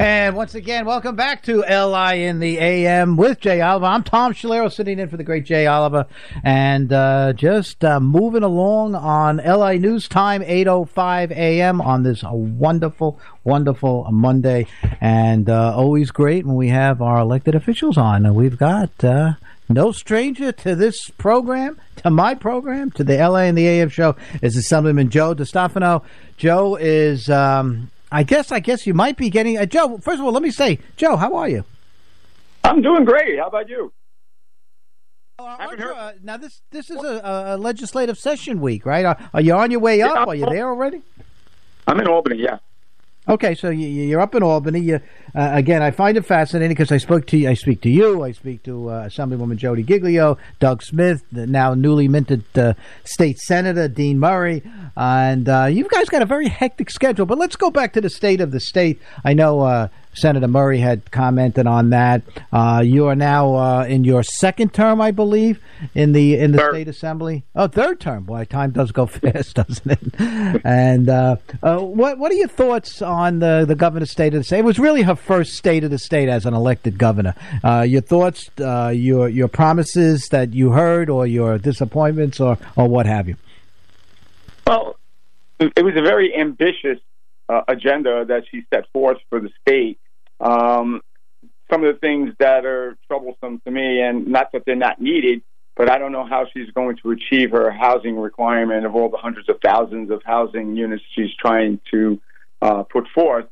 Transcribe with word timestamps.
And 0.00 0.34
once 0.34 0.54
again, 0.54 0.86
welcome 0.86 1.14
back 1.14 1.42
to 1.42 1.58
LI 1.58 2.24
in 2.24 2.38
the 2.38 2.56
AM 2.56 3.18
with 3.18 3.38
Jay 3.38 3.60
Oliver. 3.60 3.84
I'm 3.84 4.02
Tom 4.02 4.32
Shalero 4.32 4.72
sitting 4.72 4.98
in 4.98 5.10
for 5.10 5.18
the 5.18 5.24
great 5.24 5.44
Jay 5.44 5.66
Oliver 5.66 6.06
and 6.42 6.90
uh, 6.90 7.34
just 7.34 7.84
uh, 7.84 8.00
moving 8.00 8.42
along 8.42 8.94
on 8.94 9.36
LI 9.36 9.78
News 9.78 10.08
Time, 10.08 10.40
8.05 10.40 11.32
AM 11.32 11.82
on 11.82 12.02
this 12.02 12.22
wonderful, 12.22 13.20
wonderful 13.44 14.08
Monday. 14.10 14.66
And 15.02 15.50
uh, 15.50 15.76
always 15.76 16.10
great 16.10 16.46
when 16.46 16.56
we 16.56 16.68
have 16.68 17.02
our 17.02 17.18
elected 17.18 17.54
officials 17.54 17.98
on. 17.98 18.24
And 18.24 18.34
we've 18.34 18.56
got 18.56 19.04
uh, 19.04 19.34
no 19.68 19.92
stranger 19.92 20.50
to 20.50 20.74
this 20.74 21.10
program, 21.10 21.78
to 21.96 22.08
my 22.08 22.34
program, 22.34 22.90
to 22.92 23.04
the 23.04 23.18
LA 23.18 23.40
and 23.40 23.58
the 23.58 23.68
AM 23.68 23.90
show 23.90 24.16
is 24.40 24.56
Assemblyman 24.56 25.10
Joe 25.10 25.34
DeStefano. 25.34 26.02
Joe 26.38 26.76
is... 26.76 27.28
Um, 27.28 27.90
I 28.12 28.22
guess 28.22 28.50
I 28.50 28.60
guess 28.60 28.86
you 28.86 28.94
might 28.94 29.16
be 29.16 29.30
getting 29.30 29.56
uh, 29.58 29.66
Joe. 29.66 29.98
First 29.98 30.18
of 30.18 30.26
all, 30.26 30.32
let 30.32 30.42
me 30.42 30.50
say, 30.50 30.78
Joe, 30.96 31.16
how 31.16 31.34
are 31.36 31.48
you? 31.48 31.64
I'm 32.64 32.82
doing 32.82 33.04
great. 33.04 33.38
How 33.38 33.46
about 33.46 33.68
you? 33.68 33.92
Uh, 35.38 35.68
you, 35.78 35.84
uh, 35.90 36.12
now 36.22 36.36
this 36.36 36.60
this 36.70 36.90
is 36.90 37.02
a, 37.02 37.20
a, 37.24 37.56
legislative 37.56 38.18
session 38.18 38.60
week, 38.60 38.84
right? 38.84 39.06
Are, 39.06 39.30
are 39.32 39.40
you 39.40 39.54
on 39.54 39.70
your 39.70 39.80
way 39.80 40.02
up? 40.02 40.14
Yeah, 40.14 40.24
are 40.24 40.34
you 40.34 40.44
there 40.44 40.68
already? 40.68 41.00
I'm 41.86 41.98
in 41.98 42.06
Albany. 42.06 42.36
Yeah. 42.36 42.58
Okay, 43.30 43.54
so 43.54 43.70
you, 43.70 44.18
are 44.18 44.20
up 44.20 44.34
in 44.34 44.42
Albany. 44.42 44.80
You, 44.80 44.96
uh, 45.36 45.50
again, 45.52 45.84
I 45.84 45.92
find 45.92 46.16
it 46.16 46.26
fascinating 46.26 46.74
because 46.74 46.90
I 46.90 46.96
spoke 46.96 47.28
to 47.28 47.38
you, 47.38 47.48
I 47.48 47.54
speak 47.54 47.80
to 47.82 47.88
you, 47.88 48.24
I 48.24 48.32
speak 48.32 48.64
to 48.64 48.88
uh, 48.88 49.06
Assemblywoman 49.06 49.54
Jodi 49.54 49.84
Giglio, 49.84 50.36
Doug 50.58 50.82
Smith, 50.82 51.22
the 51.30 51.46
now 51.46 51.74
newly 51.74 52.08
minted 52.08 52.42
uh, 52.58 52.74
state 53.04 53.38
senator 53.38 53.86
Dean 53.86 54.18
Murray, 54.18 54.64
and 54.96 55.48
uh, 55.48 55.66
you 55.66 55.86
guys 55.88 56.08
got 56.08 56.22
a 56.22 56.26
very 56.26 56.48
hectic 56.48 56.90
schedule. 56.90 57.24
But 57.24 57.38
let's 57.38 57.54
go 57.54 57.70
back 57.70 57.92
to 57.92 58.00
the 58.00 58.10
state 58.10 58.40
of 58.40 58.50
the 58.50 58.58
state. 58.58 59.00
I 59.24 59.32
know 59.32 59.60
uh, 59.60 59.88
Senator 60.12 60.48
Murray 60.48 60.78
had 60.78 61.10
commented 61.10 61.66
on 61.66 61.90
that. 61.90 62.22
Uh, 62.52 62.82
you 62.84 63.06
are 63.06 63.14
now 63.14 63.54
uh, 63.54 63.84
in 63.84 64.04
your 64.04 64.22
second 64.22 64.74
term, 64.74 65.00
I 65.00 65.10
believe, 65.12 65.60
in 65.94 66.12
the 66.12 66.36
in 66.38 66.52
the 66.52 66.58
third. 66.58 66.74
state 66.74 66.88
assembly. 66.88 67.44
Oh, 67.54 67.68
third 67.68 68.00
term. 68.00 68.24
Boy, 68.24 68.44
time 68.44 68.70
does 68.72 68.92
go 68.92 69.06
fast, 69.06 69.54
doesn't 69.56 69.90
it? 69.90 70.60
and 70.64 71.08
uh, 71.08 71.36
uh, 71.62 71.78
what 71.78 72.18
what 72.18 72.32
are 72.32 72.36
your 72.36 72.48
thoughts 72.48 73.00
on 73.02 73.38
the 73.38 73.64
the 73.66 73.74
governor's 73.76 74.10
state 74.10 74.34
of 74.34 74.40
the 74.40 74.44
state? 74.44 74.58
It 74.60 74.64
was 74.64 74.78
really 74.78 75.02
her 75.02 75.14
first 75.16 75.54
state 75.54 75.84
of 75.84 75.90
the 75.90 75.98
state 75.98 76.28
as 76.28 76.44
an 76.46 76.54
elected 76.54 76.98
governor. 76.98 77.34
Uh, 77.62 77.82
your 77.82 78.02
thoughts, 78.02 78.50
uh, 78.60 78.88
your 78.88 79.28
your 79.28 79.48
promises 79.48 80.28
that 80.30 80.52
you 80.52 80.70
heard, 80.72 81.08
or 81.08 81.26
your 81.26 81.58
disappointments, 81.58 82.40
or 82.40 82.58
or 82.76 82.88
what 82.88 83.06
have 83.06 83.28
you. 83.28 83.36
Well, 84.66 84.96
it 85.58 85.84
was 85.84 85.94
a 85.96 86.02
very 86.02 86.34
ambitious 86.36 86.98
uh, 87.50 87.62
agenda 87.68 88.24
that 88.26 88.44
she 88.50 88.62
set 88.72 88.84
forth 88.92 89.18
for 89.28 89.40
the 89.40 89.50
state. 89.60 89.98
Um, 90.38 91.02
some 91.70 91.84
of 91.84 91.94
the 91.94 91.98
things 91.98 92.34
that 92.38 92.64
are 92.64 92.96
troublesome 93.06 93.60
to 93.64 93.70
me, 93.70 94.00
and 94.00 94.28
not 94.28 94.52
that 94.52 94.62
they're 94.66 94.76
not 94.76 95.00
needed, 95.00 95.42
but 95.76 95.90
I 95.90 95.98
don't 95.98 96.12
know 96.12 96.26
how 96.26 96.46
she's 96.52 96.70
going 96.72 96.96
to 97.02 97.10
achieve 97.10 97.52
her 97.52 97.70
housing 97.70 98.18
requirement 98.18 98.84
of 98.86 98.94
all 98.94 99.08
the 99.08 99.16
hundreds 99.16 99.48
of 99.48 99.56
thousands 99.64 100.10
of 100.10 100.22
housing 100.24 100.76
units 100.76 101.02
she's 101.14 101.34
trying 101.38 101.80
to 101.90 102.20
uh, 102.60 102.82
put 102.82 103.06
forth. 103.14 103.46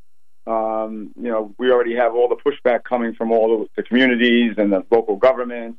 Um, 0.47 1.13
you 1.17 1.31
know, 1.31 1.55
we 1.59 1.71
already 1.71 1.95
have 1.97 2.15
all 2.15 2.29
the 2.29 2.37
pushback 2.37 2.85
coming 2.85 3.15
from 3.15 3.33
all 3.33 3.61
the, 3.61 3.69
the 3.77 3.83
communities 3.83 4.55
and 4.57 4.73
the 4.73 4.85
local 4.91 5.17
governments 5.17 5.79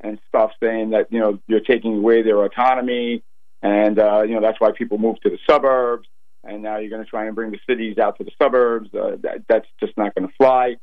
and 0.00 0.18
stuff 0.28 0.52
saying 0.62 0.90
that, 0.90 1.10
you 1.10 1.18
know, 1.18 1.38
you're 1.46 1.60
taking 1.60 1.98
away 1.98 2.22
their 2.22 2.42
autonomy. 2.44 3.22
And, 3.62 3.98
uh, 3.98 4.22
you 4.22 4.34
know, 4.34 4.40
that's 4.40 4.60
why 4.60 4.72
people 4.72 4.98
move 4.98 5.20
to 5.20 5.30
the 5.30 5.38
suburbs 5.48 6.08
and 6.44 6.62
now 6.62 6.78
you're 6.78 6.90
going 6.90 7.04
to 7.04 7.10
try 7.10 7.26
and 7.26 7.34
bring 7.34 7.50
the 7.50 7.58
cities 7.68 7.98
out 7.98 8.18
to 8.18 8.24
the 8.24 8.30
suburbs. 8.40 8.88
Uh, 8.94 9.16
that, 9.22 9.44
that's 9.48 9.66
just 9.78 9.96
not 9.96 10.14
going 10.14 10.28
to 10.28 10.34
fly. 10.36 10.76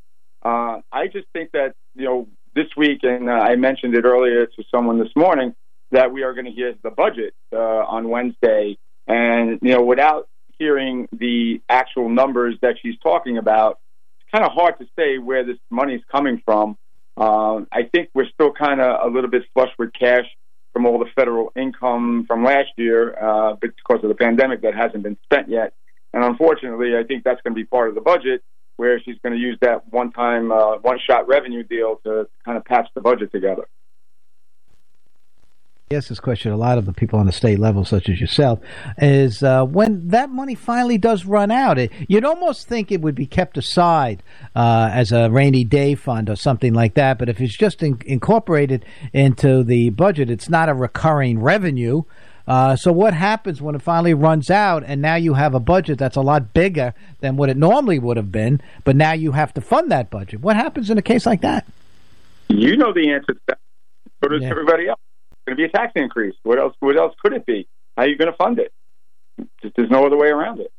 Uh, 0.43 0.81
I 0.91 1.07
just 1.11 1.27
think 1.33 1.51
that 1.51 1.73
you 1.95 2.05
know 2.05 2.27
this 2.55 2.67
week, 2.75 2.99
and 3.03 3.29
uh, 3.29 3.33
I 3.33 3.55
mentioned 3.55 3.95
it 3.95 4.05
earlier 4.05 4.45
to 4.45 4.63
someone 4.73 4.99
this 4.99 5.11
morning 5.15 5.53
that 5.91 6.11
we 6.11 6.23
are 6.23 6.33
going 6.33 6.45
to 6.45 6.51
hear 6.51 6.73
the 6.83 6.91
budget 6.91 7.33
uh, 7.53 7.57
on 7.57 8.09
Wednesday, 8.09 8.77
and 9.07 9.59
you 9.61 9.73
know 9.73 9.83
without 9.83 10.27
hearing 10.59 11.07
the 11.11 11.61
actual 11.69 12.09
numbers 12.09 12.55
that 12.61 12.75
she's 12.81 12.97
talking 13.03 13.37
about, 13.37 13.79
it's 14.19 14.31
kind 14.31 14.43
of 14.45 14.51
hard 14.51 14.77
to 14.79 14.85
say 14.97 15.17
where 15.17 15.43
this 15.43 15.57
money 15.69 15.95
is 15.95 16.01
coming 16.11 16.41
from. 16.45 16.77
Uh, 17.15 17.61
I 17.71 17.83
think 17.91 18.09
we're 18.13 18.29
still 18.29 18.51
kind 18.51 18.79
of 18.79 19.09
a 19.09 19.13
little 19.13 19.29
bit 19.29 19.43
flush 19.53 19.71
with 19.79 19.91
cash 19.99 20.25
from 20.77 20.85
all 20.85 20.99
the 20.99 21.09
federal 21.15 21.51
income 21.55 22.23
from 22.27 22.43
last 22.43 22.69
year, 22.77 23.17
uh, 23.19 23.55
because 23.59 24.03
of 24.03 24.09
the 24.09 24.13
pandemic 24.13 24.61
that 24.61 24.75
hasn't 24.75 25.01
been 25.01 25.17
spent 25.23 25.49
yet. 25.49 25.73
And 26.13 26.23
unfortunately, 26.23 26.95
I 26.95 27.03
think 27.03 27.23
that's 27.23 27.41
going 27.41 27.55
to 27.55 27.59
be 27.59 27.65
part 27.65 27.89
of 27.89 27.95
the 27.95 28.01
budget 28.01 28.43
where 28.75 29.01
she's 29.01 29.15
going 29.23 29.33
to 29.33 29.39
use 29.39 29.57
that 29.61 29.91
one-time, 29.91 30.51
uh, 30.51 30.77
one-shot 30.77 31.27
revenue 31.27 31.63
deal 31.63 31.99
to 32.03 32.27
kind 32.45 32.59
of 32.59 32.65
patch 32.65 32.87
the 32.93 33.01
budget 33.01 33.31
together 33.31 33.67
ask 35.95 36.09
this 36.09 36.19
question 36.19 36.51
a 36.51 36.57
lot 36.57 36.77
of 36.77 36.85
the 36.85 36.91
people 36.91 37.17
on 37.17 37.27
the 37.27 37.31
state 37.31 37.59
level, 37.59 37.85
such 37.85 38.09
as 38.09 38.19
yourself, 38.19 38.59
is 38.97 39.41
uh, 39.41 39.63
when 39.63 40.09
that 40.09 40.29
money 40.29 40.53
finally 40.53 40.97
does 40.97 41.25
run 41.25 41.49
out, 41.49 41.77
it, 41.77 41.91
you'd 42.09 42.25
almost 42.25 42.67
think 42.67 42.91
it 42.91 43.01
would 43.01 43.15
be 43.15 43.25
kept 43.25 43.57
aside 43.57 44.21
uh, 44.53 44.89
as 44.91 45.13
a 45.13 45.29
rainy 45.29 45.63
day 45.63 45.95
fund 45.95 46.29
or 46.29 46.35
something 46.35 46.73
like 46.73 46.95
that. 46.95 47.17
But 47.17 47.29
if 47.29 47.39
it's 47.39 47.55
just 47.55 47.81
in, 47.81 48.01
incorporated 48.05 48.83
into 49.13 49.63
the 49.63 49.89
budget, 49.91 50.29
it's 50.29 50.49
not 50.49 50.67
a 50.67 50.73
recurring 50.73 51.39
revenue. 51.39 52.03
Uh, 52.45 52.75
so 52.75 52.91
what 52.91 53.13
happens 53.13 53.61
when 53.61 53.73
it 53.73 53.81
finally 53.81 54.13
runs 54.13 54.49
out 54.49 54.83
and 54.85 55.01
now 55.01 55.15
you 55.15 55.35
have 55.35 55.53
a 55.53 55.59
budget 55.59 55.97
that's 55.97 56.17
a 56.17 56.21
lot 56.21 56.53
bigger 56.53 56.93
than 57.21 57.37
what 57.37 57.49
it 57.49 57.55
normally 57.55 57.99
would 57.99 58.17
have 58.17 58.31
been, 58.31 58.61
but 58.83 58.97
now 58.97 59.13
you 59.13 59.31
have 59.31 59.53
to 59.53 59.61
fund 59.61 59.89
that 59.89 60.09
budget? 60.09 60.41
What 60.41 60.57
happens 60.57 60.89
in 60.89 60.97
a 60.97 61.01
case 61.01 61.25
like 61.25 61.41
that? 61.41 61.65
You 62.49 62.75
know 62.75 62.91
the 62.91 63.09
answer 63.09 63.33
to 63.33 63.39
that. 63.47 63.59
So 64.21 64.29
does 64.29 64.41
yeah. 64.41 64.49
everybody 64.49 64.87
else 64.89 64.99
going 65.47 65.57
to 65.57 65.61
be 65.61 65.65
a 65.65 65.69
tax 65.69 65.93
increase. 65.95 66.35
What 66.43 66.59
else? 66.59 66.75
What 66.79 66.97
else 66.97 67.15
could 67.21 67.33
it 67.33 67.45
be? 67.45 67.67
How 67.95 68.03
are 68.03 68.07
you 68.07 68.17
going 68.17 68.31
to 68.31 68.37
fund 68.37 68.59
it? 68.59 68.73
There's 69.75 69.89
no 69.89 70.05
other 70.05 70.17
way 70.17 70.27
around 70.27 70.59
it. 70.59 70.71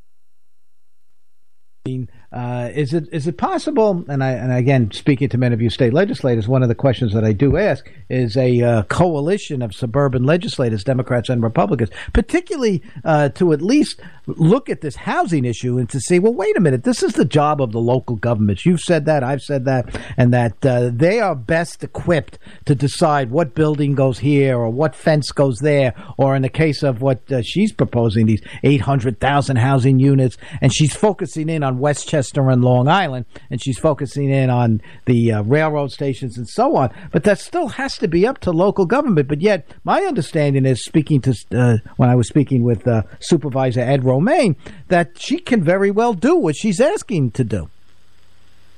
Uh, 2.30 2.68
is 2.74 2.92
it 2.92 3.08
is 3.10 3.26
it 3.26 3.38
possible? 3.38 4.04
And 4.06 4.22
I 4.22 4.32
and 4.32 4.52
again, 4.52 4.90
speaking 4.90 5.30
to 5.30 5.38
many 5.38 5.54
of 5.54 5.62
you 5.62 5.70
state 5.70 5.94
legislators, 5.94 6.46
one 6.46 6.62
of 6.62 6.68
the 6.68 6.74
questions 6.74 7.14
that 7.14 7.24
I 7.24 7.32
do 7.32 7.56
ask 7.56 7.90
is 8.10 8.36
a 8.36 8.60
uh, 8.60 8.82
coalition 8.82 9.62
of 9.62 9.74
suburban 9.74 10.24
legislators, 10.24 10.84
Democrats 10.84 11.30
and 11.30 11.42
Republicans, 11.42 11.88
particularly 12.12 12.82
uh, 13.02 13.30
to 13.30 13.54
at 13.54 13.62
least 13.62 14.02
look 14.26 14.68
at 14.68 14.82
this 14.82 14.94
housing 14.94 15.46
issue 15.46 15.78
and 15.78 15.88
to 15.88 16.00
say, 16.00 16.18
well, 16.18 16.34
wait 16.34 16.54
a 16.54 16.60
minute, 16.60 16.84
this 16.84 17.02
is 17.02 17.14
the 17.14 17.24
job 17.24 17.62
of 17.62 17.72
the 17.72 17.80
local 17.80 18.16
governments. 18.16 18.66
You've 18.66 18.82
said 18.82 19.06
that, 19.06 19.24
I've 19.24 19.40
said 19.40 19.64
that, 19.64 19.98
and 20.18 20.30
that 20.34 20.66
uh, 20.66 20.90
they 20.92 21.20
are 21.20 21.34
best 21.34 21.82
equipped 21.82 22.38
to 22.66 22.74
decide 22.74 23.30
what 23.30 23.54
building 23.54 23.94
goes 23.94 24.18
here 24.18 24.58
or 24.58 24.68
what 24.68 24.94
fence 24.94 25.32
goes 25.32 25.60
there, 25.60 25.94
or 26.18 26.36
in 26.36 26.42
the 26.42 26.50
case 26.50 26.82
of 26.82 27.00
what 27.00 27.32
uh, 27.32 27.40
she's 27.40 27.72
proposing, 27.72 28.26
these 28.26 28.42
eight 28.64 28.82
hundred 28.82 29.18
thousand 29.18 29.56
housing 29.56 29.98
units, 29.98 30.36
and 30.60 30.74
she's 30.74 30.94
focusing 30.94 31.48
in 31.48 31.62
on 31.62 31.78
Westchester 31.78 32.17
and 32.26 32.64
Long 32.64 32.88
Island, 32.88 33.26
and 33.50 33.62
she's 33.62 33.78
focusing 33.78 34.30
in 34.30 34.50
on 34.50 34.80
the 35.06 35.32
uh, 35.32 35.42
railroad 35.42 35.92
stations 35.92 36.36
and 36.36 36.48
so 36.48 36.76
on. 36.76 36.90
But 37.12 37.24
that 37.24 37.38
still 37.38 37.68
has 37.68 37.98
to 37.98 38.08
be 38.08 38.26
up 38.26 38.38
to 38.40 38.50
local 38.50 38.86
government. 38.86 39.28
But 39.28 39.40
yet, 39.40 39.68
my 39.84 40.02
understanding 40.02 40.66
is 40.66 40.84
speaking 40.84 41.20
to 41.22 41.34
uh, 41.52 41.76
when 41.96 42.08
I 42.08 42.14
was 42.14 42.28
speaking 42.28 42.62
with 42.62 42.86
uh, 42.86 43.02
Supervisor 43.20 43.80
Ed 43.80 44.04
Romaine 44.04 44.56
that 44.88 45.20
she 45.20 45.38
can 45.38 45.62
very 45.62 45.90
well 45.90 46.14
do 46.14 46.36
what 46.36 46.56
she's 46.56 46.80
asking 46.80 47.32
to 47.32 47.44
do. 47.44 47.70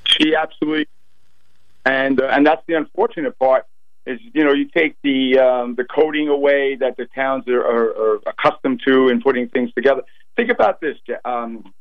She 0.04 0.34
absolutely, 0.34 0.88
and 1.84 2.20
uh, 2.20 2.26
and 2.26 2.46
that's 2.46 2.62
the 2.66 2.74
unfortunate 2.74 3.38
part 3.38 3.66
is 4.06 4.18
you 4.32 4.44
know 4.44 4.52
you 4.52 4.66
take 4.66 4.96
the 5.02 5.38
um, 5.38 5.74
the 5.74 5.84
coding 5.84 6.28
away 6.28 6.76
that 6.76 6.96
the 6.96 7.06
towns 7.14 7.46
are, 7.48 7.60
are, 7.60 8.14
are, 8.14 8.20
accustomed 8.26 8.80
to 8.86 9.08
in 9.08 9.20
putting 9.20 9.48
things 9.48 9.72
together. 9.74 10.02
Think 10.36 10.50
about 10.50 10.80
this, 10.80 10.96
um, 11.24 11.72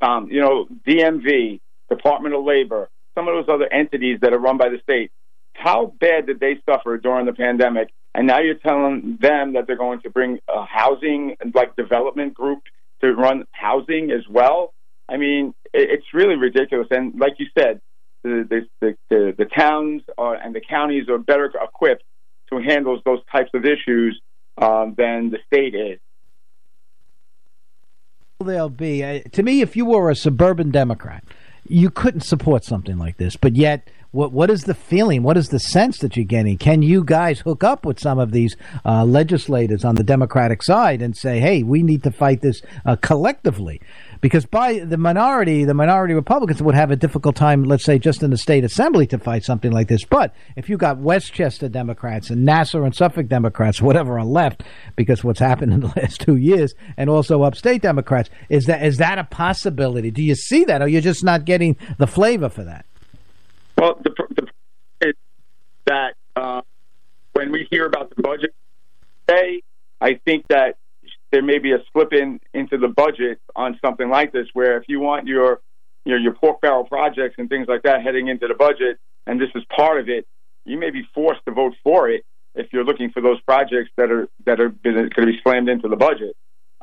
Tom. 0.00 0.28
You 0.30 0.40
know, 0.40 0.66
DMV, 0.86 1.60
Department 1.88 2.34
of 2.34 2.44
Labor, 2.44 2.88
some 3.14 3.28
of 3.28 3.34
those 3.34 3.52
other 3.52 3.72
entities 3.72 4.18
that 4.22 4.32
are 4.32 4.38
run 4.38 4.58
by 4.58 4.68
the 4.68 4.78
state 4.82 5.10
how 5.56 5.94
bad 6.00 6.26
did 6.26 6.40
they 6.40 6.56
suffer 6.68 6.98
during 6.98 7.26
the 7.26 7.32
pandemic? 7.32 7.88
And 8.14 8.26
now 8.26 8.40
you're 8.40 8.54
telling 8.54 9.18
them 9.20 9.54
that 9.54 9.66
they're 9.66 9.76
going 9.76 10.00
to 10.02 10.10
bring 10.10 10.38
a 10.48 10.64
housing 10.64 11.36
like 11.54 11.76
development 11.76 12.34
group 12.34 12.62
to 13.02 13.12
run 13.12 13.44
housing 13.52 14.10
as 14.10 14.26
well. 14.28 14.74
I 15.08 15.16
mean, 15.16 15.54
it's 15.72 16.06
really 16.14 16.36
ridiculous. 16.36 16.88
And 16.90 17.18
like 17.18 17.34
you 17.38 17.46
said, 17.56 17.80
the 18.22 18.66
the 18.80 18.96
the, 19.10 19.34
the 19.36 19.44
towns 19.44 20.02
are, 20.18 20.34
and 20.34 20.54
the 20.54 20.60
counties 20.60 21.08
are 21.08 21.18
better 21.18 21.52
equipped 21.62 22.04
to 22.50 22.58
handle 22.58 23.00
those 23.04 23.20
types 23.30 23.50
of 23.54 23.64
issues 23.64 24.20
um, 24.58 24.94
than 24.96 25.30
the 25.30 25.38
state 25.46 25.74
is. 25.74 25.98
They'll 28.44 28.68
be 28.68 29.02
uh, 29.02 29.20
to 29.32 29.42
me. 29.42 29.62
If 29.62 29.76
you 29.76 29.86
were 29.86 30.10
a 30.10 30.16
suburban 30.16 30.70
Democrat, 30.70 31.24
you 31.66 31.90
couldn't 31.90 32.20
support 32.20 32.64
something 32.64 32.98
like 32.98 33.16
this, 33.16 33.36
but 33.36 33.56
yet 33.56 33.88
what 34.16 34.32
what 34.32 34.50
is 34.50 34.64
the 34.64 34.74
feeling? 34.74 35.22
What 35.22 35.36
is 35.36 35.50
the 35.50 35.60
sense 35.60 35.98
that 35.98 36.16
you're 36.16 36.24
getting? 36.24 36.56
Can 36.56 36.80
you 36.82 37.04
guys 37.04 37.40
hook 37.40 37.62
up 37.62 37.84
with 37.84 38.00
some 38.00 38.18
of 38.18 38.32
these 38.32 38.56
uh, 38.84 39.04
legislators 39.04 39.84
on 39.84 39.94
the 39.94 40.02
Democratic 40.02 40.62
side 40.62 41.02
and 41.02 41.14
say, 41.14 41.38
"Hey, 41.38 41.62
we 41.62 41.82
need 41.82 42.02
to 42.04 42.10
fight 42.10 42.40
this 42.40 42.62
uh, 42.86 42.96
collectively"? 42.96 43.80
Because 44.22 44.46
by 44.46 44.78
the 44.78 44.96
minority, 44.96 45.64
the 45.64 45.74
minority 45.74 46.14
Republicans 46.14 46.62
would 46.62 46.74
have 46.74 46.90
a 46.90 46.96
difficult 46.96 47.36
time, 47.36 47.64
let's 47.64 47.84
say, 47.84 47.98
just 47.98 48.22
in 48.22 48.30
the 48.30 48.38
state 48.38 48.64
assembly 48.64 49.06
to 49.08 49.18
fight 49.18 49.44
something 49.44 49.70
like 49.70 49.88
this. 49.88 50.06
But 50.06 50.34
if 50.56 50.70
you 50.70 50.78
got 50.78 50.96
Westchester 50.96 51.68
Democrats 51.68 52.30
and 52.30 52.42
Nassau 52.42 52.84
and 52.84 52.94
Suffolk 52.94 53.28
Democrats, 53.28 53.82
whatever 53.82 54.18
on 54.18 54.30
left, 54.30 54.62
because 54.96 55.22
what's 55.22 55.40
happened 55.40 55.74
in 55.74 55.80
the 55.80 55.92
last 55.96 56.22
two 56.22 56.36
years, 56.36 56.74
and 56.96 57.10
also 57.10 57.42
upstate 57.42 57.82
Democrats, 57.82 58.30
is 58.48 58.64
that 58.64 58.82
is 58.82 58.96
that 58.96 59.18
a 59.18 59.24
possibility? 59.24 60.10
Do 60.10 60.22
you 60.22 60.34
see 60.34 60.64
that, 60.64 60.80
or 60.80 60.88
you're 60.88 61.02
just 61.02 61.22
not 61.22 61.44
getting 61.44 61.76
the 61.98 62.06
flavor 62.06 62.48
for 62.48 62.64
that? 62.64 62.86
Well, 63.76 64.00
the, 64.02 64.10
the 64.30 65.08
is 65.08 65.14
that 65.86 66.14
uh, 66.34 66.62
when 67.32 67.52
we 67.52 67.68
hear 67.70 67.86
about 67.86 68.14
the 68.14 68.22
budget 68.22 68.54
today, 69.26 69.62
I 70.00 70.14
think 70.24 70.46
that 70.48 70.76
there 71.30 71.42
may 71.42 71.58
be 71.58 71.72
a 71.72 71.78
slip 71.92 72.12
in 72.12 72.40
into 72.54 72.78
the 72.78 72.88
budget 72.88 73.40
on 73.54 73.78
something 73.84 74.08
like 74.08 74.32
this, 74.32 74.46
where 74.54 74.78
if 74.78 74.84
you 74.88 75.00
want 75.00 75.26
your 75.26 75.60
your, 76.04 76.18
your 76.18 76.32
pork 76.32 76.60
barrel 76.60 76.84
projects 76.84 77.34
and 77.38 77.48
things 77.48 77.66
like 77.68 77.82
that 77.82 78.02
heading 78.02 78.28
into 78.28 78.46
the 78.48 78.54
budget, 78.54 78.98
and 79.26 79.40
this 79.40 79.50
is 79.54 79.62
part 79.76 80.00
of 80.00 80.08
it, 80.08 80.26
you 80.64 80.78
may 80.78 80.90
be 80.90 81.02
forced 81.14 81.40
to 81.46 81.52
vote 81.52 81.74
for 81.82 82.08
it 82.08 82.24
if 82.54 82.72
you're 82.72 82.84
looking 82.84 83.10
for 83.10 83.20
those 83.20 83.40
projects 83.42 83.90
that 83.96 84.10
are 84.10 84.28
that 84.46 84.60
are 84.60 84.70
going 84.70 85.10
to 85.10 85.26
be 85.26 85.38
slammed 85.42 85.68
into 85.68 85.88
the 85.88 85.96
budget. 85.96 86.34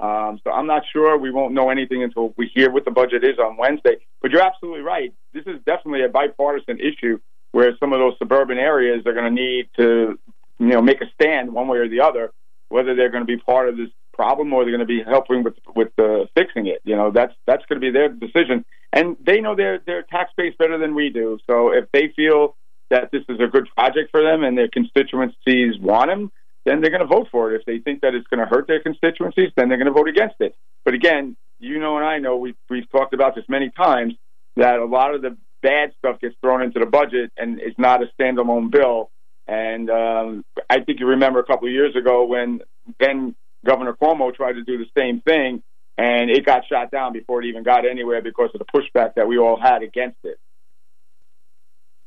Um, 0.04 0.38
so 0.44 0.52
I'm 0.52 0.68
not 0.68 0.84
sure. 0.92 1.18
We 1.18 1.32
won't 1.32 1.54
know 1.54 1.70
anything 1.70 2.04
until 2.04 2.34
we 2.38 2.52
hear 2.54 2.70
what 2.70 2.84
the 2.84 2.92
budget 2.92 3.24
is 3.24 3.40
on 3.40 3.56
Wednesday. 3.56 3.96
But 4.22 4.32
you're 4.32 4.42
absolutely 4.42 4.82
right. 4.82 5.14
This 5.32 5.46
is 5.48 5.62
definitely 5.66 6.04
a 6.04 6.10
bipartisan 6.10 6.78
issue 6.82 7.20
where 7.54 7.72
some 7.80 7.94
of 7.94 8.00
those 8.00 8.14
suburban 8.20 8.58
areas 8.58 9.06
are 9.06 9.14
going 9.14 9.34
to 9.34 9.42
need 9.42 9.70
to, 9.78 10.20
you 10.60 10.68
know, 10.68 10.82
make 10.82 11.00
a 11.00 11.06
stand 11.14 11.54
one 11.54 11.70
way 11.70 11.78
or 11.78 11.88
the 11.88 12.02
other, 12.02 12.34
whether 12.68 12.96
they're 12.96 13.12
going 13.12 13.26
to 13.26 13.28
be 13.28 13.38
part 13.38 13.70
of 13.70 13.78
this 13.78 13.88
problem 14.12 14.52
or 14.52 14.66
they're 14.66 14.76
going 14.76 14.86
to 14.86 14.86
be 14.86 15.04
helping 15.04 15.42
with 15.42 15.56
with 15.74 15.98
uh, 15.98 16.26
fixing 16.36 16.68
it. 16.68 16.82
You 16.84 16.98
know, 16.98 17.10
that's 17.10 17.34
that's 17.48 17.66
going 17.68 17.80
to 17.80 17.86
be 17.86 17.92
their 17.92 18.10
decision, 18.10 18.66
and 18.92 19.16
they 19.26 19.40
know 19.40 19.56
their 19.56 19.80
their 19.80 20.04
tax 20.04 20.32
base 20.36 20.54
better 20.60 20.78
than 20.78 20.96
we 20.96 21.12
do. 21.12 21.40
So 21.50 21.72
if 21.72 21.86
they 21.94 22.12
feel 22.14 22.58
that 22.90 23.10
this 23.14 23.24
is 23.30 23.40
a 23.40 23.48
good 23.48 23.70
project 23.74 24.12
for 24.12 24.22
them 24.22 24.44
and 24.44 24.58
their 24.58 24.68
constituencies 24.68 25.80
want 25.80 26.10
them, 26.10 26.32
then 26.66 26.82
they're 26.82 26.90
going 26.90 27.02
to 27.02 27.08
vote 27.08 27.28
for 27.32 27.52
it. 27.52 27.60
If 27.60 27.66
they 27.66 27.80
think 27.80 28.02
that 28.02 28.16
it's 28.16 28.28
going 28.28 28.40
to 28.40 28.46
hurt 28.46 28.68
their 28.68 28.82
constituencies, 28.82 29.52
then 29.56 29.70
they're 29.70 29.78
going 29.78 29.88
to 29.88 29.94
vote 29.94 30.08
against 30.08 30.36
it. 30.40 30.56
But 30.86 30.94
again, 30.94 31.36
you 31.60 31.80
know 31.80 31.98
and 31.98 32.06
I 32.06 32.20
know 32.20 32.38
we've, 32.38 32.56
we've 32.70 32.90
talked 32.90 33.14
about 33.14 33.36
this 33.36 33.46
many 33.48 33.70
times 33.70 34.14
that 34.56 34.80
a 34.80 34.86
lot 34.86 35.14
of 35.14 35.22
the 35.22 35.38
bad 35.62 35.94
stuff 35.98 36.20
gets 36.20 36.36
thrown 36.42 36.62
into 36.62 36.80
the 36.80 36.86
budget 36.86 37.32
and 37.38 37.60
is 37.60 37.74
not 37.78 38.02
a 38.04 38.08
standalone 38.20 38.70
bill. 38.70 39.10
And 39.48 39.90
um, 39.90 40.46
I 40.70 40.82
think 40.82 41.00
you 41.00 41.08
remember 41.08 41.40
a 41.40 41.46
couple 41.46 41.68
of 41.68 41.74
years 41.74 41.96
ago 41.96 42.26
when 42.26 42.62
then 43.00 43.36
Governor 43.66 43.94
Cuomo 43.94 44.34
tried 44.34 44.54
to 44.54 44.64
do 44.64 44.78
the 44.78 44.86
same 44.98 45.22
thing, 45.22 45.64
and 45.98 46.30
it 46.30 46.46
got 46.46 46.66
shot 46.68 46.92
down 46.92 47.14
before 47.14 47.42
it 47.42 47.48
even 47.48 47.64
got 47.64 47.86
anywhere 47.86 48.22
because 48.22 48.50
of 48.54 48.60
the 48.60 48.66
pushback 48.66 49.16
that 49.16 49.28
we 49.28 49.38
all 49.38 49.60
had 49.60 49.84
against 49.84 50.18
it 50.24 50.38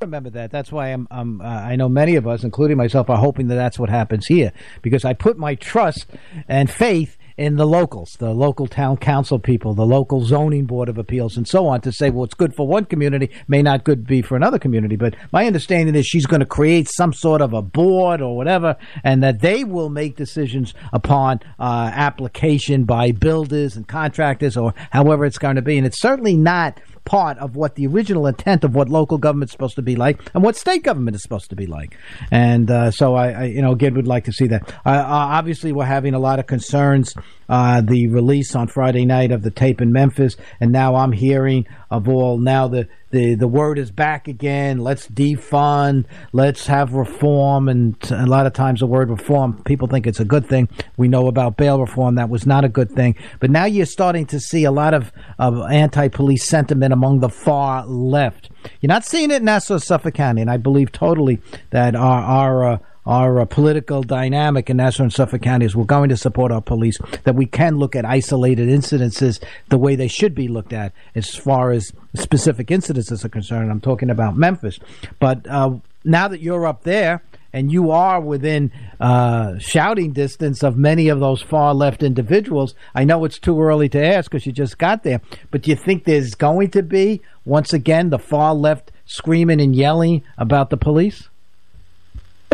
remember 0.01 0.31
that. 0.31 0.51
That's 0.51 0.71
why 0.71 0.89
I'm. 0.89 1.09
I'm 1.11 1.41
uh, 1.41 1.45
I 1.45 1.77
know 1.77 1.89
many 1.89 2.17
of 2.17 2.27
us, 2.27 2.45
including 2.45 2.77
myself, 2.77 3.09
are 3.09 3.17
hoping 3.17 3.49
that 3.49 3.55
that's 3.55 3.79
what 3.79 3.89
happens 3.89 4.27
here 4.27 4.53
because 4.83 5.05
I 5.05 5.15
put 5.15 5.39
my 5.39 5.55
trust 5.55 6.07
and 6.49 6.71
faith 6.71 7.17
in 7.37 7.57
the 7.57 7.67
locals, 7.67 8.17
the 8.19 8.33
local 8.33 8.67
town 8.67 8.97
council 8.97 9.39
people, 9.39 9.75
the 9.75 9.85
local 9.85 10.25
zoning 10.25 10.65
board 10.65 10.89
of 10.89 10.97
appeals, 10.97 11.37
and 11.37 11.47
so 11.47 11.67
on, 11.67 11.83
to 11.83 11.93
say, 11.93 12.09
well, 12.09 12.25
it's 12.25 12.35
good 12.35 12.55
for 12.55 12.67
one 12.67 12.87
community, 12.87 13.31
may 13.47 13.61
not 13.61 13.85
good 13.85 14.07
be 14.07 14.23
for 14.23 14.37
another 14.37 14.59
community. 14.59 14.97
But 14.97 15.15
my 15.33 15.47
understanding 15.47 15.95
is 15.95 16.07
she's 16.07 16.25
going 16.25 16.41
to 16.41 16.47
create 16.47 16.89
some 16.89 17.13
sort 17.13 17.43
of 17.43 17.53
a 17.53 17.61
board 17.61 18.23
or 18.23 18.37
whatever, 18.37 18.77
and 19.05 19.23
that 19.23 19.41
they 19.41 19.65
will 19.65 19.91
make 19.91 20.17
decisions 20.17 20.73
upon 20.93 21.41
uh, 21.59 21.91
application 21.93 22.85
by 22.85 23.13
builders 23.13 23.77
and 23.77 23.87
contractors 23.87 24.57
or 24.57 24.73
however 24.91 25.27
it's 25.27 25.39
going 25.39 25.57
to 25.57 25.63
be. 25.63 25.77
And 25.77 25.87
it's 25.87 26.01
certainly 26.01 26.37
not 26.37 26.81
part 27.07 27.39
of 27.39 27.57
what 27.57 27.77
the 27.77 27.87
original 27.87 28.27
intent 28.27 28.65
of 28.65 28.75
what 28.75 28.91
local 28.91 29.17
government 29.17 29.49
is 29.49 29.53
supposed 29.53 29.77
to 29.77 29.83
be 29.83 29.97
like 29.97 30.21
and 30.35 30.43
what 30.43 30.57
state 30.57 30.83
government 30.83 31.15
is 31.15 31.23
supposed 31.23 31.49
to 31.49 31.57
be 31.57 31.67
like. 31.67 31.97
And 32.31 32.71
uh, 32.71 32.91
so 32.91 33.15
I, 33.15 33.31
I, 33.31 33.45
you 33.45 33.63
know, 33.63 33.73
again, 33.73 33.95
would 33.95 34.07
like 34.07 34.25
to 34.25 34.33
see 34.33 34.49
that. 34.49 34.69
Uh 34.85 35.05
obviously, 35.07 35.73
we're 35.73 35.85
having 35.87 36.13
a 36.13 36.19
lot 36.19 36.39
of 36.39 36.47
concerns. 36.47 37.15
Uh, 37.49 37.81
the 37.81 38.09
release 38.09 38.55
on 38.55 38.69
Friday 38.69 39.05
night 39.05 39.31
of 39.31 39.43
the 39.43 39.51
tape 39.51 39.81
in 39.81 39.93
Memphis, 39.93 40.37
and 40.61 40.73
now 40.73 40.97
I'm 40.97 41.13
hearing 41.13 41.67
of 41.91 42.09
all 42.09 42.39
now 42.39 42.67
the 42.67 42.89
the 43.11 43.35
the 43.35 43.49
word 43.49 43.79
is 43.79 43.91
back 43.91 44.29
again. 44.29 44.79
Let's 44.79 45.07
defund. 45.07 46.07
Let's 46.33 46.67
have 46.67 46.93
reform. 46.93 47.69
And 47.69 47.97
a 48.11 48.27
lot 48.27 48.47
of 48.47 48.53
times 48.53 48.81
the 48.81 48.87
word 48.87 49.11
reform, 49.11 49.63
people 49.65 49.89
think 49.89 50.07
it's 50.07 50.21
a 50.21 50.25
good 50.25 50.47
thing. 50.47 50.69
We 50.97 51.09
know 51.09 51.29
about 51.29 51.57
bail 51.57 51.81
reform 51.81 52.17
that 52.17 52.29
was 52.29 52.47
not 52.47 52.65
a 52.65 52.69
good 52.69 52.91
thing. 52.91 53.15
But 53.41 53.51
now 53.51 53.65
you're 53.65 53.87
starting 53.87 54.27
to 54.27 54.41
see 54.41 54.65
a 54.65 54.71
lot 54.71 54.93
of, 54.93 55.13
of 55.39 55.59
anti-police 55.71 56.45
sentiment 56.45 56.93
among 56.93 57.21
the 57.21 57.29
far 57.29 57.87
left. 57.87 58.51
You're 58.81 58.89
not 58.89 59.05
seeing 59.05 59.31
it 59.31 59.37
in 59.37 59.45
Nassau, 59.45 59.79
Suffolk 59.79 60.15
County, 60.15 60.41
and 60.41 60.51
I 60.51 60.57
believe 60.57 60.91
totally 60.91 61.41
that 61.71 61.95
our 61.95 62.23
our 62.23 62.65
uh, 62.65 62.79
our 63.07 63.41
uh, 63.41 63.45
political 63.45 64.03
dynamic 64.03 64.69
in 64.69 64.79
Nassau 64.79 65.05
and 65.05 65.13
Suffolk 65.13 65.43
counties. 65.43 65.77
We're 65.77 65.85
going 65.85 66.09
to 66.09 66.17
support 66.17 66.53
our 66.53 66.61
police, 66.61 66.99
that 67.25 67.35
we 67.35 67.47
can 67.47 67.77
look 67.77 67.95
at 67.95 68.05
isolated 68.05 68.69
incidences 68.69 69.43
the 69.69 69.79
way 69.79 69.95
they 69.95 70.09
should 70.09 70.35
be 70.35 70.49
looked 70.49 70.73
at 70.73 70.93
as 71.15 71.35
far 71.35 71.71
as 71.71 71.93
specific 72.15 72.69
incidences 72.69 73.25
are 73.25 73.29
concerned. 73.29 73.71
I'm 73.71 73.81
talking 73.81 74.11
about 74.11 74.37
Memphis. 74.37 74.79
But 75.21 75.47
uh, 75.49 75.77
now 76.05 76.29
that 76.29 76.41
you're 76.41 76.67
up 76.67 76.83
there, 76.83 77.23
and 77.53 77.73
you 77.73 77.91
are 77.91 78.21
within 78.21 78.71
uh, 79.01 79.59
shouting 79.59 80.13
distance 80.13 80.63
of 80.63 80.77
many 80.77 81.09
of 81.09 81.21
those 81.21 81.41
far 81.41 81.73
left 81.73 82.03
individuals. 82.03 82.75
I 82.95 83.05
know 83.05 83.25
it's 83.25 83.39
too 83.39 83.59
early 83.63 83.89
to 83.91 84.05
ask 84.05 84.31
because 84.31 84.45
you 84.45 84.53
just 84.53 84.77
got 84.77 85.05
there, 85.05 85.23
but 85.51 85.63
do 85.63 85.71
you 85.71 85.77
think 85.77 86.05
there's 86.05 86.35
going 86.35 86.71
to 86.73 86.83
be, 86.83 87.23
once 87.47 87.73
again, 87.73 88.11
the 88.11 88.19
far 88.19 88.53
left 88.53 88.93
screaming 89.07 89.63
and 89.63 89.75
yelling 89.75 90.23
about 90.37 90.69
the 90.69 90.77
police? 90.77 91.31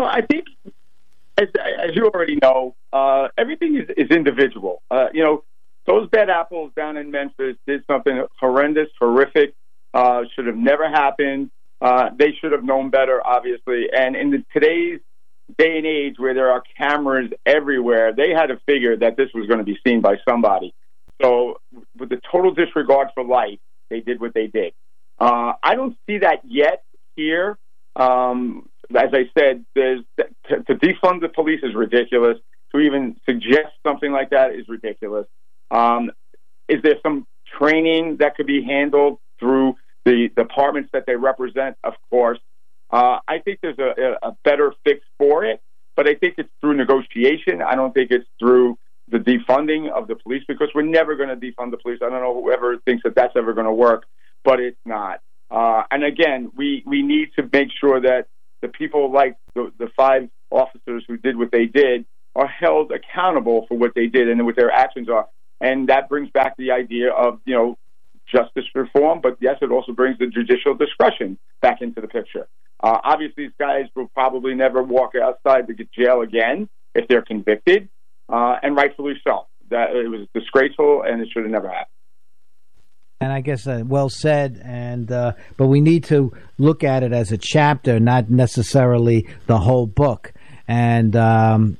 I 0.05 0.23
think, 0.23 0.47
as, 1.39 1.49
as 1.57 1.95
you 1.95 2.07
already 2.07 2.37
know, 2.41 2.75
uh, 2.93 3.29
everything 3.37 3.77
is, 3.77 3.89
is 3.97 4.11
individual. 4.11 4.83
Uh, 4.91 5.07
you 5.13 5.23
know, 5.23 5.45
those 5.87 6.09
bad 6.11 6.31
apples 6.31 6.73
down 6.77 6.97
in 6.97 7.11
Memphis 7.11 7.57
did 7.67 7.85
something 7.87 8.25
horrendous, 8.39 8.89
horrific, 8.99 9.55
uh, 9.95 10.23
should 10.35 10.47
have 10.47 10.57
never 10.57 10.89
happened. 10.89 11.51
Uh, 11.81 12.11
they 12.17 12.33
should 12.41 12.53
have 12.53 12.63
known 12.63 12.91
better, 12.91 13.21
obviously. 13.27 13.89
And 13.93 14.15
in 14.15 14.31
the, 14.31 14.45
today's 14.53 15.01
day 15.59 15.79
and 15.79 15.87
age 15.87 16.15
where 16.19 16.35
there 16.35 16.51
are 16.51 16.63
cameras 16.79 17.31
everywhere, 17.45 18.13
they 18.13 18.31
had 18.31 18.47
to 18.47 18.61
figure 18.67 18.97
that 18.97 19.17
this 19.17 19.29
was 19.35 19.47
going 19.47 19.59
to 19.59 19.65
be 19.65 19.79
seen 19.85 20.01
by 20.01 20.17
somebody. 20.29 20.75
So, 21.21 21.61
with 21.99 22.09
the 22.09 22.21
total 22.31 22.53
disregard 22.53 23.09
for 23.15 23.25
life, 23.25 23.59
they 23.91 24.01
did 24.01 24.21
what 24.21 24.35
they 24.35 24.47
did. 24.47 24.73
Uh, 25.19 25.53
I 25.63 25.75
don't 25.75 25.97
see 26.07 26.19
that 26.19 26.41
yet 26.45 26.85
here. 27.17 27.59
Um, 27.95 28.69
as 28.97 29.11
I 29.13 29.31
said, 29.39 29.65
there's 29.75 30.01
to, 30.19 30.63
to 30.63 30.75
defund 30.75 31.21
the 31.21 31.29
police 31.29 31.61
is 31.63 31.75
ridiculous. 31.75 32.39
To 32.73 32.79
even 32.79 33.17
suggest 33.29 33.69
something 33.87 34.13
like 34.13 34.31
that 34.31 34.55
is 34.55 34.67
ridiculous. 34.69 35.27
Um, 35.71 36.11
is 36.69 36.81
there 36.83 36.97
some 37.03 37.27
training 37.59 38.17
that 38.21 38.35
could 38.37 38.47
be 38.47 38.63
handled 38.63 39.19
through 39.39 39.75
the 40.05 40.31
departments 40.35 40.91
that 40.93 41.05
they 41.07 41.17
represent? 41.17 41.77
Of 41.85 41.95
course. 42.09 42.39
Uh, 42.91 43.19
I 43.29 43.39
think 43.39 43.61
there's 43.63 43.79
a, 43.79 44.17
a 44.27 44.37
better 44.45 44.75
fix 44.85 45.01
for 45.19 45.45
it, 45.45 45.61
but 45.97 46.09
I 46.09 46.15
think 46.15 46.35
it's 46.39 46.49
through 46.61 46.75
negotiation. 46.75 47.63
I 47.63 47.75
don't 47.75 47.93
think 47.93 48.11
it's 48.11 48.29
through 48.39 48.79
the 49.09 49.19
defunding 49.19 49.91
of 49.91 50.09
the 50.09 50.17
police 50.17 50.43
because 50.49 50.69
we're 50.75 50.83
never 50.83 51.17
going 51.17 51.29
to 51.29 51.37
defund 51.37 51.71
the 51.71 51.79
police. 51.79 51.99
I 52.03 52.09
don't 52.09 52.23
know 52.23 52.41
whoever 52.41 52.79
thinks 52.79 53.03
that 53.05 53.15
that's 53.15 53.35
ever 53.37 53.53
going 53.53 53.67
to 53.67 53.73
work, 53.73 54.05
but 54.45 54.61
it's 54.61 54.81
not. 54.85 55.21
Uh, 55.51 55.83
and 55.91 56.05
again, 56.05 56.51
we, 56.57 56.83
we 56.87 57.03
need 57.03 57.29
to 57.37 57.49
make 57.53 57.69
sure 57.79 58.01
that 58.01 58.29
the 58.63 58.69
people 58.69 59.13
like 59.13 59.37
the, 59.55 59.71
the 59.79 59.89
five 59.97 60.29
officers 60.51 61.05
who 61.07 61.17
did 61.17 61.37
what 61.37 61.51
they 61.53 61.67
did 61.67 62.07
are 62.35 62.47
held 62.47 62.93
accountable 62.93 63.67
for 63.69 63.77
what 63.77 63.93
they 63.95 64.07
did 64.07 64.29
and 64.29 64.45
what 64.47 64.57
their 64.57 64.71
actions 64.71 65.09
are. 65.09 65.27
And 65.61 65.89
that 65.89 66.09
brings 66.09 66.31
back 66.31 66.57
the 66.57 66.71
idea 66.71 67.13
of, 67.13 67.41
you 67.45 67.55
know, 67.55 67.77
justice 68.33 68.65
reform, 68.75 69.21
but 69.23 69.37
yes, 69.41 69.57
it 69.61 69.71
also 69.71 69.93
brings 69.93 70.19
the 70.19 70.27
judicial 70.27 70.75
discretion 70.75 71.39
back 71.61 71.83
into 71.83 72.01
the 72.01 72.09
picture. 72.09 72.49
Uh, 72.83 72.99
obviously, 73.05 73.45
these 73.45 73.53
guys 73.59 73.85
will 73.95 74.09
probably 74.09 74.55
never 74.55 74.83
walk 74.83 75.13
outside 75.15 75.67
the 75.67 75.75
jail 75.97 76.23
again 76.23 76.69
if 76.95 77.07
they're 77.09 77.23
convicted, 77.23 77.89
uh, 78.29 78.57
and 78.63 78.75
rightfully 78.75 79.15
so. 79.27 79.47
That 79.71 79.95
it 79.95 80.09
was 80.09 80.27
disgraceful, 80.35 81.03
and 81.03 81.23
it 81.23 81.29
should 81.33 81.45
have 81.45 81.53
never 81.53 81.69
happened 81.69 81.92
and 83.23 83.33
I 83.33 83.41
guess 83.41 83.67
uh, 83.67 83.83
well 83.87 84.09
said. 84.09 84.61
And 84.65 85.11
uh, 85.11 85.33
but 85.57 85.69
we 85.69 85.81
need 85.81 86.05
to 86.05 86.33
look 86.59 86.83
at 86.83 87.03
it 87.03 87.13
as 87.13 87.31
a 87.31 87.39
chapter, 87.39 88.01
not 88.01 88.31
necessarily 88.31 89.29
the 89.47 89.59
whole 89.59 89.87
book. 89.87 90.33
And 90.67 91.15
um, 91.17 91.79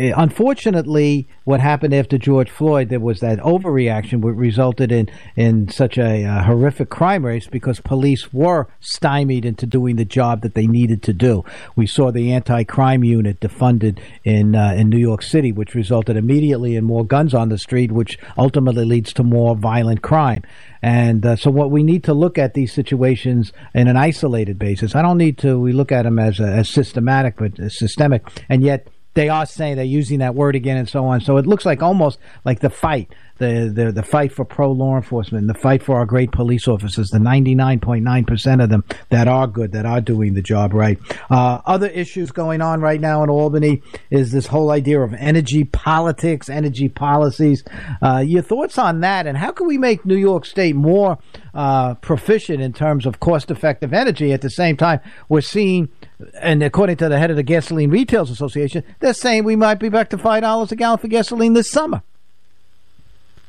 unfortunately, 0.00 1.28
what 1.44 1.60
happened 1.60 1.92
after 1.92 2.16
George 2.16 2.50
Floyd, 2.50 2.88
there 2.88 3.00
was 3.00 3.20
that 3.20 3.38
overreaction, 3.40 4.20
which 4.22 4.34
resulted 4.34 4.90
in 4.90 5.08
in 5.36 5.68
such 5.68 5.98
a 5.98 6.24
uh, 6.24 6.44
horrific 6.44 6.88
crime 6.88 7.26
race 7.26 7.46
because 7.46 7.80
police 7.80 8.32
were 8.32 8.68
stymied 8.80 9.44
into 9.44 9.66
doing 9.66 9.96
the 9.96 10.04
job 10.04 10.40
that 10.40 10.54
they 10.54 10.66
needed 10.66 11.02
to 11.02 11.12
do. 11.12 11.44
We 11.76 11.86
saw 11.86 12.10
the 12.10 12.32
anti-crime 12.32 13.04
unit 13.04 13.40
defunded 13.40 13.98
in 14.24 14.56
uh, 14.56 14.72
in 14.76 14.88
New 14.88 14.98
York 14.98 15.22
City, 15.22 15.52
which 15.52 15.74
resulted 15.74 16.16
immediately 16.16 16.76
in 16.76 16.84
more 16.84 17.04
guns 17.04 17.34
on 17.34 17.50
the 17.50 17.58
street, 17.58 17.92
which 17.92 18.18
ultimately 18.38 18.84
leads 18.84 19.12
to 19.14 19.22
more 19.22 19.54
violent 19.54 20.02
crime. 20.02 20.42
And 20.82 21.26
uh, 21.26 21.36
so, 21.36 21.50
what 21.50 21.70
we 21.70 21.82
need 21.82 22.04
to 22.04 22.14
look 22.14 22.38
at 22.38 22.54
these 22.54 22.72
situations 22.72 23.52
in 23.74 23.86
an 23.86 23.98
isolated 23.98 24.58
basis. 24.58 24.94
I 24.94 25.02
don't 25.02 25.18
need 25.18 25.36
to. 25.38 25.58
We 25.58 25.72
look 25.72 25.92
at 25.92 26.04
them 26.04 26.18
as 26.18 26.40
as 26.40 26.70
systematic, 26.70 27.36
but 27.36 27.70
systemic, 27.70 28.26
and 28.48 28.62
yet 28.62 28.88
they 29.14 29.28
are 29.28 29.46
saying 29.46 29.76
they're 29.76 29.84
using 29.84 30.20
that 30.20 30.34
word 30.34 30.54
again 30.54 30.76
and 30.76 30.88
so 30.88 31.04
on. 31.06 31.20
So 31.20 31.36
it 31.36 31.46
looks 31.46 31.66
like 31.66 31.82
almost 31.82 32.18
like 32.44 32.60
the 32.60 32.70
fight, 32.70 33.12
the 33.38 33.72
the, 33.74 33.92
the 33.92 34.02
fight 34.02 34.32
for 34.32 34.44
pro 34.44 34.70
law 34.70 34.96
enforcement, 34.96 35.48
the 35.48 35.54
fight 35.54 35.82
for 35.82 35.96
our 35.96 36.06
great 36.06 36.30
police 36.30 36.68
officers, 36.68 37.08
the 37.10 37.18
99.9% 37.18 38.62
of 38.62 38.70
them 38.70 38.84
that 39.08 39.26
are 39.26 39.46
good, 39.46 39.72
that 39.72 39.84
are 39.86 40.00
doing 40.00 40.34
the 40.34 40.42
job 40.42 40.72
right. 40.72 40.98
Uh, 41.28 41.60
other 41.66 41.88
issues 41.88 42.30
going 42.30 42.60
on 42.60 42.80
right 42.80 43.00
now 43.00 43.22
in 43.24 43.30
Albany 43.30 43.82
is 44.10 44.30
this 44.30 44.46
whole 44.46 44.70
idea 44.70 45.00
of 45.00 45.12
energy 45.14 45.64
politics, 45.64 46.48
energy 46.48 46.88
policies. 46.88 47.64
Uh, 48.00 48.18
your 48.24 48.42
thoughts 48.42 48.78
on 48.78 49.00
that, 49.00 49.26
and 49.26 49.36
how 49.36 49.50
can 49.50 49.66
we 49.66 49.78
make 49.78 50.06
New 50.06 50.16
York 50.16 50.46
State 50.46 50.76
more 50.76 51.18
uh, 51.52 51.94
proficient 51.96 52.60
in 52.60 52.72
terms 52.72 53.06
of 53.06 53.18
cost 53.18 53.50
effective 53.50 53.92
energy? 53.92 54.32
At 54.32 54.42
the 54.42 54.50
same 54.50 54.76
time, 54.76 55.00
we're 55.28 55.40
seeing 55.40 55.88
and 56.34 56.62
according 56.62 56.96
to 56.98 57.08
the 57.08 57.18
head 57.18 57.30
of 57.30 57.36
the 57.36 57.42
Gasoline 57.42 57.90
Retailers 57.90 58.30
Association, 58.30 58.84
they're 59.00 59.14
saying 59.14 59.44
we 59.44 59.56
might 59.56 59.78
be 59.78 59.88
back 59.88 60.10
to 60.10 60.18
five 60.18 60.42
dollars 60.42 60.72
a 60.72 60.76
gallon 60.76 60.98
for 60.98 61.08
gasoline 61.08 61.54
this 61.54 61.70
summer. 61.70 62.02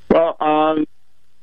Well, 0.10 0.36
um, 0.42 0.86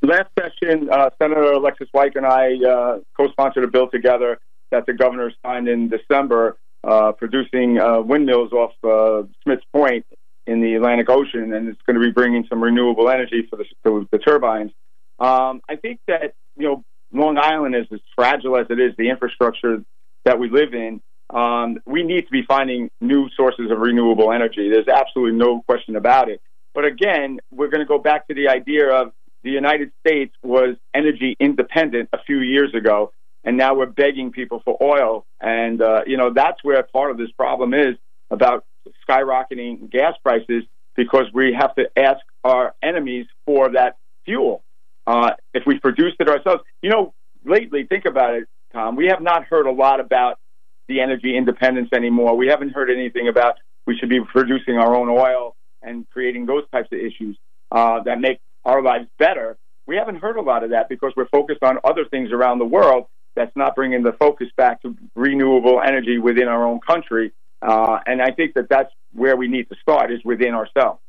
last 0.02 0.28
session, 0.38 0.90
uh, 0.90 1.10
Senator 1.18 1.52
Alexis 1.52 1.88
Weik 1.94 2.16
and 2.16 2.26
I 2.26 2.56
uh, 2.68 2.98
co-sponsored 3.16 3.64
a 3.64 3.68
bill 3.68 3.88
together 3.88 4.38
that 4.70 4.86
the 4.86 4.92
governor 4.92 5.32
signed 5.42 5.68
in 5.68 5.88
December, 5.88 6.58
uh, 6.84 7.12
producing 7.12 7.78
uh, 7.78 8.00
windmills 8.00 8.52
off 8.52 8.72
uh, 8.84 9.26
Smiths 9.42 9.64
Point 9.72 10.04
in 10.46 10.60
the 10.60 10.74
Atlantic 10.74 11.08
Ocean, 11.08 11.52
and 11.52 11.68
it's 11.68 11.80
going 11.86 11.94
to 11.94 12.00
be 12.00 12.10
bringing 12.10 12.46
some 12.48 12.62
renewable 12.62 13.08
energy 13.08 13.46
for 13.48 13.56
the, 13.56 13.64
for 13.82 14.06
the 14.10 14.18
turbines. 14.18 14.70
Um, 15.18 15.60
I 15.68 15.76
think 15.76 16.00
that 16.06 16.34
you 16.56 16.66
know 16.66 16.84
Long 17.12 17.38
Island 17.38 17.74
is 17.74 17.86
as 17.92 18.00
fragile 18.14 18.56
as 18.56 18.66
it 18.70 18.78
is. 18.78 18.94
The 18.96 19.10
infrastructure 19.10 19.82
that 20.24 20.38
we 20.38 20.50
live 20.50 20.74
in 20.74 21.00
um, 21.30 21.78
we 21.86 22.02
need 22.02 22.22
to 22.22 22.30
be 22.30 22.42
finding 22.42 22.90
new 23.00 23.28
sources 23.36 23.70
of 23.70 23.78
renewable 23.78 24.32
energy. 24.32 24.70
There's 24.70 24.88
absolutely 24.88 25.38
no 25.38 25.62
question 25.62 25.96
about 25.96 26.28
it. 26.28 26.40
But 26.74 26.84
again, 26.84 27.40
we're 27.50 27.68
going 27.68 27.80
to 27.80 27.86
go 27.86 27.98
back 27.98 28.28
to 28.28 28.34
the 28.34 28.48
idea 28.48 28.90
of 28.90 29.12
the 29.42 29.50
United 29.50 29.92
States 30.00 30.34
was 30.42 30.76
energy 30.94 31.36
independent 31.38 32.08
a 32.12 32.18
few 32.26 32.38
years 32.38 32.74
ago, 32.74 33.12
and 33.44 33.56
now 33.56 33.74
we're 33.74 33.86
begging 33.86 34.32
people 34.32 34.62
for 34.64 34.76
oil. 34.82 35.26
And, 35.40 35.80
uh, 35.80 36.02
you 36.06 36.16
know, 36.16 36.32
that's 36.32 36.62
where 36.62 36.82
part 36.82 37.10
of 37.10 37.18
this 37.18 37.30
problem 37.32 37.74
is 37.74 37.96
about 38.30 38.64
skyrocketing 39.08 39.90
gas 39.90 40.14
prices 40.22 40.64
because 40.96 41.26
we 41.32 41.52
have 41.52 41.74
to 41.76 41.88
ask 41.96 42.20
our 42.42 42.74
enemies 42.82 43.26
for 43.46 43.70
that 43.70 43.96
fuel. 44.24 44.64
Uh, 45.06 45.30
if 45.54 45.64
we 45.66 45.78
produced 45.78 46.16
it 46.20 46.28
ourselves, 46.28 46.62
you 46.82 46.90
know, 46.90 47.14
lately, 47.44 47.84
think 47.84 48.04
about 48.04 48.34
it, 48.34 48.48
Tom, 48.72 48.96
we 48.96 49.06
have 49.06 49.22
not 49.22 49.44
heard 49.44 49.66
a 49.66 49.70
lot 49.70 50.00
about 50.00 50.38
the 50.88 51.00
energy 51.00 51.36
independence 51.36 51.90
anymore. 51.92 52.36
We 52.36 52.48
haven't 52.48 52.70
heard 52.70 52.90
anything 52.90 53.28
about 53.28 53.56
we 53.86 53.96
should 53.96 54.08
be 54.08 54.20
producing 54.20 54.76
our 54.76 54.94
own 54.94 55.08
oil 55.08 55.56
and 55.82 56.08
creating 56.10 56.46
those 56.46 56.64
types 56.70 56.88
of 56.92 56.98
issues 56.98 57.38
uh, 57.72 58.02
that 58.02 58.20
make 58.20 58.38
our 58.64 58.82
lives 58.82 59.06
better. 59.18 59.56
We 59.86 59.96
haven't 59.96 60.16
heard 60.16 60.36
a 60.36 60.42
lot 60.42 60.64
of 60.64 60.70
that 60.70 60.88
because 60.88 61.12
we're 61.16 61.28
focused 61.28 61.62
on 61.62 61.78
other 61.84 62.04
things 62.04 62.30
around 62.32 62.58
the 62.58 62.66
world 62.66 63.06
that's 63.34 63.54
not 63.56 63.74
bringing 63.74 64.02
the 64.02 64.12
focus 64.12 64.48
back 64.56 64.82
to 64.82 64.96
renewable 65.14 65.80
energy 65.80 66.18
within 66.18 66.48
our 66.48 66.66
own 66.66 66.80
country. 66.80 67.32
Uh, 67.62 67.98
and 68.06 68.20
I 68.20 68.30
think 68.30 68.54
that 68.54 68.68
that's 68.68 68.92
where 69.12 69.36
we 69.36 69.48
need 69.48 69.68
to 69.70 69.76
start 69.80 70.12
is 70.12 70.20
within 70.24 70.54
ourselves. 70.54 71.00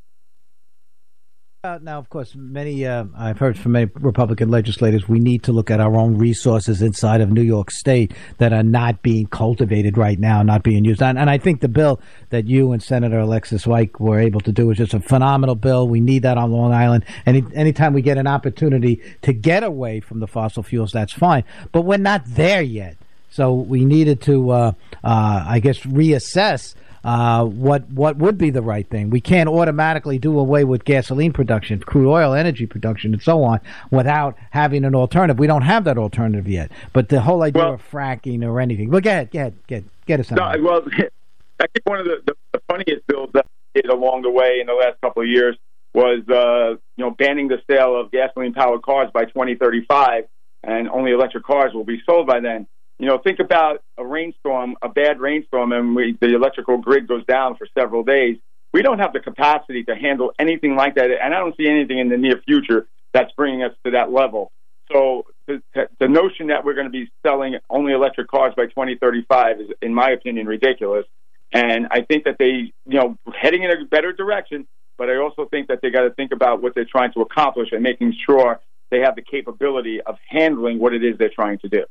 Uh, 1.62 1.78
now, 1.82 2.00
of 2.00 2.10
course, 2.10 2.36
many 2.36 2.86
uh, 2.86 3.04
I've 3.18 3.38
heard 3.38 3.60
from 3.60 3.74
many 3.74 3.92
Republican 3.96 4.48
legislators. 4.48 5.10
We 5.10 5.20
need 5.20 5.44
to 5.44 5.52
look 5.52 5.70
at 5.70 5.82
our 5.82 5.98
own 5.98 6.18
resources 6.18 6.82
inside 6.82 7.20
of 7.20 7.34
New 7.34 7.42
York 7.42 7.70
State 7.70 8.14
that 8.38 8.54
are 8.54 8.64
not 8.64 9.02
being 9.02 9.28
cultivated 9.28 9.98
right 9.98 10.18
now, 10.18 10.42
not 10.42 10.64
being 10.64 10.86
used. 10.86 11.02
And, 11.04 11.20
and 11.20 11.30
I 11.30 11.38
think 11.38 11.60
the 11.60 11.68
bill 11.68 12.00
that 12.30 12.48
you 12.48 12.72
and 12.72 12.82
Senator 12.82 13.20
Alexis 13.20 13.66
Weik 13.66 14.00
were 14.00 14.22
able 14.22 14.40
to 14.40 14.54
do 14.54 14.72
is 14.72 14.78
just 14.78 14.94
a 14.94 15.02
phenomenal 15.02 15.56
bill. 15.56 15.86
We 15.86 16.00
need 16.00 16.24
that 16.24 16.38
on 16.38 16.50
Long 16.50 16.72
Island. 16.72 17.04
Any 17.26 17.44
anytime 17.54 17.92
we 17.92 18.02
get 18.04 18.18
an 18.18 18.26
opportunity 18.26 19.02
to 19.24 19.34
get 19.34 19.62
away 19.62 20.00
from 20.00 20.22
the 20.22 20.28
fossil 20.28 20.64
fuels, 20.64 20.94
that's 20.94 21.12
fine. 21.12 21.44
But 21.74 21.82
we're 21.82 21.98
not 21.98 22.24
there 22.26 22.62
yet. 22.62 22.96
So 23.32 23.54
we 23.54 23.84
needed 23.84 24.22
to, 24.22 24.50
uh, 24.52 24.72
uh 25.04 25.44
I 25.46 25.60
guess, 25.60 25.80
reassess 25.80 26.76
uh, 27.04 27.46
what 27.46 27.90
what 27.90 28.18
would 28.18 28.38
be 28.38 28.50
the 28.50 28.62
right 28.62 28.88
thing. 28.90 29.10
We 29.10 29.22
can't 29.22 29.48
automatically 29.48 30.20
do 30.20 30.38
away 30.38 30.64
with 30.64 30.84
gasoline 30.84 31.34
production, 31.34 31.80
crude 31.80 32.12
oil 32.12 32.34
energy 32.34 32.66
production, 32.66 33.14
and 33.14 33.22
so 33.22 33.44
on 33.44 33.60
without 33.92 34.38
having 34.52 34.84
an 34.84 34.96
alternative. 34.96 35.40
We 35.40 35.48
don't 35.48 35.62
have 35.62 35.86
that 35.86 35.98
alternative 35.98 36.48
yet. 36.48 36.72
But 36.94 37.10
the 37.10 37.22
whole 37.22 37.44
idea 37.44 37.64
well, 37.64 37.74
of 37.76 37.90
fracking 37.90 38.44
or 38.44 38.60
anything. 38.60 38.90
Well, 38.90 39.02
go 39.02 39.10
ahead, 39.10 39.32
get 39.32 39.68
get 39.68 39.84
get 40.06 40.20
us. 40.20 40.32
No, 40.32 40.54
well, 40.62 40.82
I 41.60 41.68
think 41.68 41.86
one 41.86 42.00
of 42.00 42.06
the, 42.06 42.22
the, 42.26 42.34
the 42.54 42.62
funniest 42.70 43.06
bills 43.08 43.30
that 43.34 43.46
did 43.74 43.86
along 43.86 44.24
the 44.24 44.32
way 44.32 44.58
in 44.60 44.68
the 44.68 44.74
last 44.74 45.00
couple 45.02 45.22
of 45.22 45.28
years 45.28 45.58
was 45.94 46.22
uh, 46.30 46.80
you 46.98 47.06
know 47.06 47.12
banning 47.12 47.48
the 47.48 47.62
sale 47.70 48.00
of 48.00 48.12
gasoline 48.12 48.54
powered 48.54 48.82
cars 48.82 49.10
by 49.14 49.26
2035, 49.26 50.26
and 50.64 50.90
only 50.90 51.12
electric 51.12 51.44
cars 51.44 51.74
will 51.74 51.86
be 51.86 52.02
sold 52.06 52.28
by 52.28 52.40
then 52.40 52.68
you 53.00 53.06
know, 53.06 53.18
think 53.18 53.40
about 53.40 53.82
a 53.98 54.06
rainstorm, 54.06 54.76
a 54.82 54.90
bad 54.90 55.22
rainstorm, 55.22 55.72
and 55.72 55.96
we, 55.96 56.18
the 56.20 56.36
electrical 56.36 56.78
grid 56.78 57.08
goes 57.08 57.26
down 57.26 57.56
for 57.56 57.66
several 57.78 58.04
days. 58.04 58.38
We 58.74 58.82
don't 58.82 59.00
have 59.00 59.14
the 59.14 59.22
capacity 59.22 59.86
to 59.86 59.96
handle 59.96 60.34
anything 60.38 60.76
like 60.76 60.96
that, 60.96 61.10
and 61.10 61.34
I 61.34 61.40
don't 61.40 61.56
see 61.56 61.68
anything 61.68 61.98
in 61.98 62.10
the 62.10 62.18
near 62.18 62.42
future 62.46 62.88
that's 63.14 63.32
bringing 63.32 63.64
us 63.64 63.72
to 63.86 63.92
that 63.92 64.12
level. 64.12 64.52
So 64.92 65.26
the, 65.48 65.62
the 66.00 66.08
notion 66.08 66.48
that 66.48 66.66
we're 66.66 66.74
going 66.74 66.88
to 66.88 66.92
be 66.92 67.10
selling 67.26 67.58
only 67.70 67.94
electric 67.94 68.28
cars 68.28 68.54
by 68.56 68.66
2035 68.66 69.62
is, 69.62 69.68
in 69.82 69.94
my 69.94 70.10
opinion, 70.10 70.46
ridiculous. 70.46 71.06
And 71.54 71.88
I 71.90 72.02
think 72.02 72.26
that 72.26 72.36
they, 72.38 72.74
you 72.86 73.00
know, 73.00 73.18
heading 73.34 73.64
in 73.64 73.72
a 73.72 73.86
better 73.86 74.12
direction, 74.12 74.68
but 74.98 75.10
I 75.10 75.18
also 75.18 75.46
think 75.46 75.70
that 75.70 75.80
they 75.82 75.90
got 75.90 76.02
to 76.02 76.12
think 76.12 76.32
about 76.34 76.62
what 76.62 76.76
they're 76.76 76.86
trying 76.86 77.14
to 77.14 77.22
accomplish 77.22 77.70
and 77.72 77.82
making 77.82 78.14
sure 78.26 78.60
they 78.92 79.00
have 79.00 79.16
the 79.16 79.22
capability 79.22 80.02
of 80.02 80.18
handling 80.28 80.80
what 80.80 80.94
it 80.94 81.04
is 81.04 81.18
they're 81.18 81.30
trying 81.30 81.60
to 81.60 81.70
do 81.70 81.86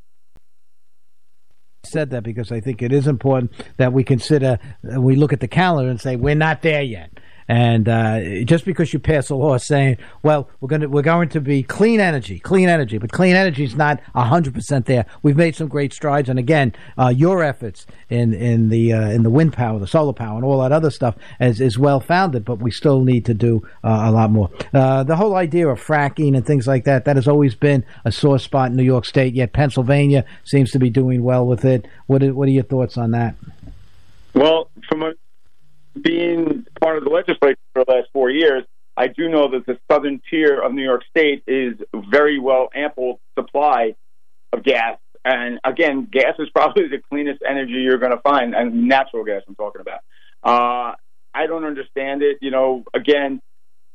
said 1.89 2.11
that 2.11 2.23
because 2.23 2.53
I 2.53 2.61
think 2.61 2.83
it 2.83 2.93
is 2.93 3.07
important 3.07 3.53
that 3.77 3.93
we 3.93 4.05
consider, 4.05 4.59
we 4.83 5.17
look 5.17 5.33
at 5.33 5.41
the 5.41 5.49
calendar 5.49 5.91
and 5.91 6.01
say, 6.01 6.17
we're 6.17 6.35
not 6.35 6.63
there 6.63 6.83
yet. 6.83 7.11
And 7.49 7.89
uh, 7.89 8.45
just 8.45 8.67
because 8.67 8.93
you 8.93 8.99
pass 8.99 9.31
a 9.31 9.35
law 9.35 9.57
saying, 9.57 9.97
"Well, 10.23 10.51
we're 10.61 10.69
going 10.69 10.83
to 10.83 10.89
we're 10.89 11.01
going 11.01 11.31
to 11.31 11.41
be 11.41 11.63
clean 11.63 11.99
energy, 11.99 12.39
clean 12.39 12.69
energy," 12.69 12.99
but 12.99 13.11
clean 13.11 13.35
energy 13.35 13.65
is 13.65 13.75
not 13.75 14.01
hundred 14.15 14.53
percent 14.53 14.85
there. 14.85 15.07
We've 15.23 15.37
made 15.37 15.57
some 15.57 15.69
great 15.69 15.95
strides, 15.95 16.29
and 16.29 16.39
again, 16.39 16.75
uh, 16.99 17.09
your 17.09 17.43
efforts 17.43 17.87
in 18.11 18.35
in 18.35 18.69
the 18.69 18.93
uh, 18.93 19.09
in 19.09 19.23
the 19.23 19.31
wind 19.31 19.55
power, 19.55 19.79
the 19.79 19.87
solar 19.87 20.13
power, 20.13 20.37
and 20.37 20.45
all 20.45 20.61
that 20.61 20.73
other 20.73 20.91
stuff 20.91 21.17
is 21.41 21.59
is 21.61 21.79
well 21.79 22.01
founded. 22.01 22.45
But 22.45 22.59
we 22.59 22.71
still 22.71 23.03
need 23.03 23.25
to 23.25 23.35
do 23.35 23.67
uh, 23.83 24.03
a 24.05 24.13
lot 24.13 24.31
more. 24.31 24.51
Uh, 24.75 25.03
the 25.05 25.17
whole 25.17 25.35
idea 25.35 25.69
of 25.69 25.83
fracking 25.83 26.37
and 26.37 26.47
things 26.47 26.67
like 26.67 26.85
that 26.85 27.07
that 27.07 27.17
has 27.17 27.27
always 27.27 27.55
been 27.55 27.83
a 28.05 28.13
sore 28.13 28.39
spot 28.39 28.71
in 28.71 28.77
New 28.77 28.83
York 28.83 29.07
State. 29.07 29.33
Yet 29.33 29.55
Pennsylvania 29.55 30.27
seems 30.45 30.71
to 30.73 30.79
be 30.79 30.91
doing 30.91 31.23
well 31.23 31.47
with 31.47 31.65
it. 31.65 31.87
What 32.09 32.23
are, 32.23 32.35
what 32.35 32.47
are 32.49 32.53
your 32.53 32.65
thoughts 32.65 32.99
on 32.99 33.13
that? 33.13 33.37
Well, 34.35 34.71
from 34.87 35.03
a 35.03 35.13
being 36.03 36.67
part 36.81 36.99
of 36.99 37.05
the 37.05 37.11
legislature 37.11 37.59
for 37.75 37.85
the 37.85 37.93
last 37.93 38.09
four 38.13 38.31
years, 38.31 38.65
I 38.97 39.07
do 39.07 39.29
know 39.29 39.51
that 39.53 39.65
the 39.67 39.79
southern 39.91 40.21
tier 40.29 40.61
of 40.61 40.73
New 40.73 40.83
York 40.83 41.03
State 41.09 41.45
is 41.47 41.75
very 42.11 42.39
well 42.41 42.69
ample 42.75 43.21
supply 43.39 43.95
of 44.53 44.65
gas. 44.65 44.99
And 45.25 45.61
again, 45.65 46.09
gas 46.11 46.35
is 46.39 46.49
probably 46.55 46.89
the 46.89 46.99
cleanest 47.09 47.43
energy 47.49 47.75
you're 47.75 47.99
going 47.99 48.13
to 48.13 48.21
find, 48.21 48.55
and 48.55 48.89
natural 48.89 49.25
gas 49.25 49.43
I'm 49.47 49.55
talking 49.55 49.81
about. 49.81 50.01
Uh, 50.43 50.95
I 51.35 51.47
don't 51.47 51.65
understand 51.65 52.23
it. 52.23 52.39
You 52.41 52.51
know, 52.51 52.85
again, 52.95 53.41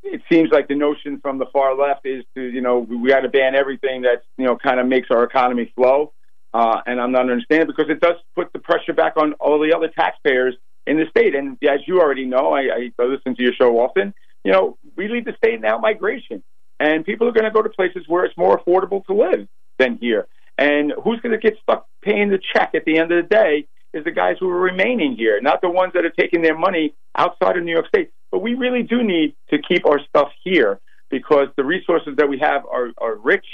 it 0.02 0.22
seems 0.30 0.50
like 0.50 0.68
the 0.68 0.74
notion 0.74 1.20
from 1.20 1.38
the 1.38 1.46
far 1.52 1.76
left 1.76 2.06
is 2.06 2.24
to, 2.34 2.42
you 2.42 2.60
know, 2.60 2.78
we 2.78 3.08
got 3.08 3.20
to 3.20 3.28
ban 3.28 3.54
everything 3.54 4.02
that, 4.02 4.22
you 4.38 4.44
know, 4.44 4.56
kind 4.56 4.78
of 4.78 4.86
makes 4.86 5.08
our 5.10 5.24
economy 5.24 5.72
flow. 5.74 6.12
Uh, 6.52 6.80
and 6.86 7.00
I'm 7.00 7.10
not 7.10 7.22
understanding 7.22 7.66
because 7.66 7.90
it 7.90 8.00
does 8.00 8.16
put 8.34 8.52
the 8.52 8.58
pressure 8.58 8.92
back 8.92 9.14
on 9.16 9.32
all 9.34 9.58
the 9.58 9.74
other 9.74 9.88
taxpayers 9.88 10.54
in 10.86 10.96
the 10.96 11.06
state. 11.10 11.34
And 11.34 11.56
as 11.62 11.80
you 11.86 12.00
already 12.00 12.26
know, 12.26 12.52
I, 12.54 12.90
I 12.98 13.04
listen 13.04 13.34
to 13.36 13.42
your 13.42 13.52
show 13.54 13.78
often. 13.78 14.14
You 14.44 14.52
know, 14.52 14.78
we 14.96 15.08
lead 15.08 15.24
the 15.24 15.34
state 15.36 15.54
in 15.54 15.64
out 15.64 15.80
migration, 15.80 16.42
and 16.78 17.04
people 17.04 17.28
are 17.28 17.32
going 17.32 17.44
to 17.44 17.50
go 17.50 17.62
to 17.62 17.70
places 17.70 18.04
where 18.06 18.24
it's 18.24 18.36
more 18.36 18.58
affordable 18.58 19.04
to 19.06 19.14
live 19.14 19.48
than 19.78 19.98
here. 19.98 20.26
And 20.58 20.92
who's 21.02 21.20
going 21.20 21.32
to 21.32 21.38
get 21.38 21.58
stuck 21.62 21.86
paying 22.02 22.30
the 22.30 22.38
check 22.54 22.72
at 22.74 22.84
the 22.84 22.98
end 22.98 23.10
of 23.10 23.24
the 23.24 23.28
day 23.28 23.66
is 23.92 24.04
the 24.04 24.10
guys 24.10 24.36
who 24.38 24.48
are 24.50 24.60
remaining 24.60 25.16
here, 25.16 25.40
not 25.40 25.60
the 25.60 25.70
ones 25.70 25.92
that 25.94 26.04
are 26.04 26.10
taking 26.10 26.42
their 26.42 26.56
money 26.56 26.94
outside 27.16 27.56
of 27.56 27.64
New 27.64 27.72
York 27.72 27.88
State. 27.88 28.10
But 28.30 28.40
we 28.40 28.54
really 28.54 28.82
do 28.82 29.02
need 29.02 29.34
to 29.50 29.58
keep 29.58 29.86
our 29.86 30.00
stuff 30.08 30.28
here 30.42 30.80
because 31.10 31.48
the 31.56 31.64
resources 31.64 32.16
that 32.16 32.28
we 32.28 32.38
have 32.40 32.64
are, 32.66 32.90
are 32.98 33.14
rich 33.16 33.46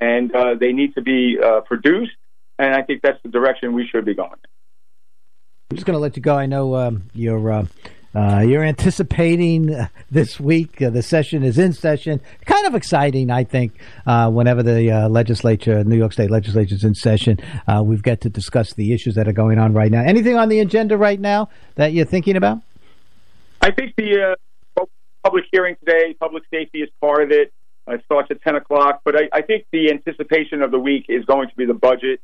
and 0.00 0.34
uh, 0.34 0.54
they 0.58 0.72
need 0.72 0.94
to 0.94 1.02
be 1.02 1.38
uh, 1.42 1.62
produced. 1.62 2.12
And 2.58 2.74
I 2.74 2.82
think 2.82 3.02
that's 3.02 3.22
the 3.22 3.30
direction 3.30 3.72
we 3.72 3.86
should 3.86 4.04
be 4.04 4.14
going. 4.14 4.38
I'm 5.70 5.76
just 5.76 5.84
going 5.84 5.96
to 5.96 6.00
let 6.00 6.16
you 6.16 6.22
go. 6.22 6.36
I 6.36 6.46
know 6.46 6.76
um, 6.76 7.10
you're. 7.12 7.52
Uh, 7.52 7.66
uh, 8.14 8.40
you're 8.40 8.64
anticipating 8.64 9.74
uh, 9.74 9.88
this 10.10 10.40
week. 10.40 10.80
Uh, 10.80 10.88
the 10.88 11.02
session 11.02 11.42
is 11.42 11.58
in 11.58 11.74
session. 11.74 12.18
Kind 12.46 12.66
of 12.66 12.74
exciting, 12.74 13.30
I 13.30 13.44
think, 13.44 13.78
uh, 14.06 14.30
whenever 14.30 14.62
the 14.62 14.90
uh, 14.90 15.08
legislature, 15.10 15.84
New 15.84 15.98
York 15.98 16.14
State 16.14 16.30
legislature 16.30 16.76
is 16.76 16.82
in 16.82 16.94
session. 16.94 17.38
We've 17.82 18.02
got 18.02 18.22
to 18.22 18.30
discuss 18.30 18.72
the 18.72 18.94
issues 18.94 19.16
that 19.16 19.28
are 19.28 19.34
going 19.34 19.58
on 19.58 19.74
right 19.74 19.90
now. 19.90 20.00
Anything 20.00 20.36
on 20.36 20.48
the 20.48 20.60
agenda 20.60 20.96
right 20.96 21.20
now 21.20 21.50
that 21.74 21.92
you're 21.92 22.06
thinking 22.06 22.36
about? 22.36 22.60
I 23.60 23.70
think 23.70 23.94
the 23.96 24.36
public 25.22 25.44
hearing 25.52 25.76
today, 25.84 26.14
public 26.18 26.44
safety 26.50 26.80
is 26.80 26.88
part 27.02 27.22
of 27.22 27.32
it. 27.32 27.52
It 27.86 28.00
starts 28.06 28.30
at 28.30 28.40
10 28.40 28.54
o'clock, 28.54 29.02
but 29.04 29.14
I, 29.14 29.28
I 29.30 29.42
think 29.42 29.66
the 29.72 29.90
anticipation 29.90 30.62
of 30.62 30.70
the 30.70 30.78
week 30.78 31.04
is 31.10 31.26
going 31.26 31.50
to 31.50 31.54
be 31.54 31.66
the 31.66 31.74
budget 31.74 32.20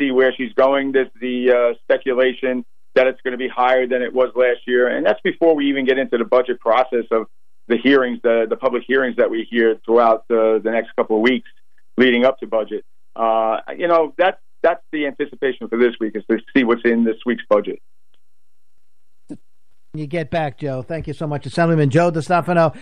see 0.00 0.10
where 0.10 0.32
she's 0.36 0.52
going. 0.54 0.92
There's 0.92 1.10
the 1.20 1.76
speculation 1.84 2.64
that 2.94 3.06
it's 3.06 3.20
going 3.22 3.32
to 3.32 3.38
be 3.38 3.48
higher 3.48 3.86
than 3.86 4.02
it 4.02 4.12
was 4.12 4.30
last 4.34 4.60
year, 4.66 4.88
and 4.88 5.06
that's 5.06 5.20
before 5.22 5.54
we 5.54 5.68
even 5.68 5.84
get 5.84 5.98
into 5.98 6.18
the 6.18 6.24
budget 6.24 6.58
process 6.58 7.04
of 7.12 7.26
the 7.68 7.76
hearings, 7.76 8.18
the 8.22 8.46
the 8.48 8.56
public 8.56 8.82
hearings 8.86 9.16
that 9.16 9.30
we 9.30 9.46
hear 9.48 9.76
throughout 9.84 10.26
the, 10.28 10.60
the 10.62 10.70
next 10.70 10.90
couple 10.96 11.16
of 11.16 11.22
weeks 11.22 11.48
leading 11.96 12.24
up 12.24 12.38
to 12.40 12.46
budget. 12.46 12.84
Uh, 13.14 13.58
you 13.76 13.86
know, 13.86 14.12
that's 14.18 14.38
that's 14.62 14.82
the 14.92 15.06
anticipation 15.06 15.68
for 15.68 15.78
this 15.78 15.94
week 16.00 16.16
is 16.16 16.24
to 16.30 16.38
see 16.54 16.64
what's 16.64 16.82
in 16.84 17.04
this 17.04 17.16
week's 17.24 17.44
budget. 17.48 17.80
You 19.92 20.06
get 20.06 20.30
back, 20.30 20.58
Joe. 20.58 20.82
Thank 20.82 21.08
you 21.08 21.14
so 21.14 21.26
much, 21.26 21.46
Assemblyman 21.46 21.90
Joe 21.90 22.12
DeStefano. 22.12 22.76